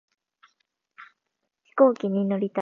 [1.63, 2.59] 飛行機に乗りたい